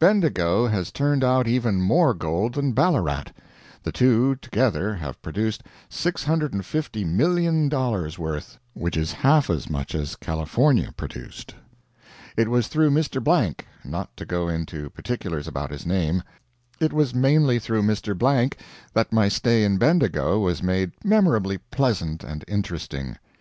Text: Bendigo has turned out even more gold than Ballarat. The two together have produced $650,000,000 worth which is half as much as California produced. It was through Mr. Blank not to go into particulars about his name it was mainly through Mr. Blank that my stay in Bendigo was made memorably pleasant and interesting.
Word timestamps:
Bendigo 0.00 0.66
has 0.66 0.90
turned 0.90 1.22
out 1.22 1.46
even 1.46 1.80
more 1.80 2.12
gold 2.12 2.54
than 2.54 2.72
Ballarat. 2.72 3.26
The 3.84 3.92
two 3.92 4.34
together 4.34 4.96
have 4.96 5.22
produced 5.22 5.62
$650,000,000 5.88 8.18
worth 8.18 8.58
which 8.74 8.96
is 8.96 9.12
half 9.12 9.48
as 9.48 9.70
much 9.70 9.94
as 9.94 10.16
California 10.16 10.92
produced. 10.96 11.54
It 12.36 12.48
was 12.48 12.66
through 12.66 12.90
Mr. 12.90 13.22
Blank 13.22 13.68
not 13.84 14.16
to 14.16 14.26
go 14.26 14.48
into 14.48 14.90
particulars 14.90 15.46
about 15.46 15.70
his 15.70 15.86
name 15.86 16.24
it 16.80 16.92
was 16.92 17.14
mainly 17.14 17.60
through 17.60 17.84
Mr. 17.84 18.18
Blank 18.18 18.56
that 18.94 19.12
my 19.12 19.28
stay 19.28 19.62
in 19.62 19.78
Bendigo 19.78 20.40
was 20.40 20.60
made 20.60 20.90
memorably 21.04 21.58
pleasant 21.70 22.24
and 22.24 22.44
interesting. 22.48 23.16